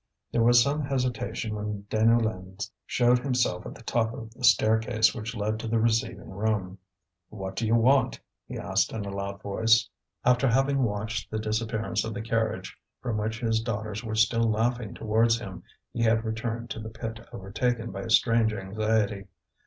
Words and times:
There 0.31 0.41
was 0.41 0.63
some 0.63 0.81
hesitation 0.81 1.53
when 1.53 1.85
Deneulin 1.91 2.57
showed 2.87 3.19
himself 3.19 3.67
at 3.67 3.75
the 3.75 3.83
top 3.83 4.15
of 4.15 4.33
the 4.33 4.43
staircase 4.43 5.13
which 5.13 5.35
led 5.35 5.59
to 5.59 5.67
the 5.67 5.77
receiving 5.79 6.31
room. 6.31 6.79
"What 7.29 7.55
do 7.55 7.67
you 7.67 7.75
want?" 7.75 8.19
he 8.47 8.57
asked 8.57 8.91
in 8.93 9.05
a 9.05 9.11
loud 9.15 9.43
voice. 9.43 9.87
After 10.25 10.47
having 10.47 10.81
watched 10.85 11.29
the 11.29 11.37
disappearance 11.37 12.03
of 12.03 12.15
the 12.15 12.21
carriage, 12.23 12.75
from 12.99 13.17
which 13.19 13.41
his 13.41 13.61
daughters 13.61 14.03
were 14.03 14.15
still 14.15 14.49
laughing 14.49 14.95
towards 14.95 15.37
him, 15.37 15.61
he 15.93 16.01
had 16.01 16.25
returned 16.25 16.71
to 16.71 16.79
the 16.79 16.89
pit 16.89 17.19
overtaken 17.31 17.91
by 17.91 18.01
a 18.01 18.09
strange 18.09 18.53
anxiety. 18.53 19.27